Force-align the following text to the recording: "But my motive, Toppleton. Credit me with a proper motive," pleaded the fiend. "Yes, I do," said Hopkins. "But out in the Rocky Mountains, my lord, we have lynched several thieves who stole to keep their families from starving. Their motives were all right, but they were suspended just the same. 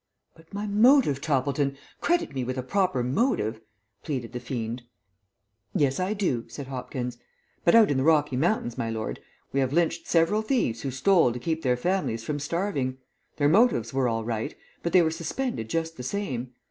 "But 0.33 0.51
my 0.51 0.65
motive, 0.65 1.21
Toppleton. 1.21 1.77
Credit 1.99 2.33
me 2.33 2.43
with 2.43 2.57
a 2.57 2.63
proper 2.63 3.03
motive," 3.03 3.61
pleaded 4.01 4.33
the 4.33 4.39
fiend. 4.39 4.81
"Yes, 5.75 5.99
I 5.99 6.15
do," 6.15 6.45
said 6.49 6.65
Hopkins. 6.65 7.19
"But 7.63 7.75
out 7.75 7.91
in 7.91 7.97
the 7.97 8.03
Rocky 8.03 8.35
Mountains, 8.35 8.79
my 8.79 8.89
lord, 8.89 9.19
we 9.53 9.59
have 9.59 9.73
lynched 9.73 10.07
several 10.07 10.41
thieves 10.41 10.81
who 10.81 10.89
stole 10.89 11.31
to 11.33 11.37
keep 11.37 11.61
their 11.61 11.77
families 11.77 12.23
from 12.23 12.39
starving. 12.39 12.97
Their 13.37 13.47
motives 13.49 13.93
were 13.93 14.07
all 14.07 14.25
right, 14.25 14.55
but 14.81 14.91
they 14.91 15.03
were 15.03 15.11
suspended 15.11 15.69
just 15.69 15.97
the 15.97 16.01
same. 16.01 16.55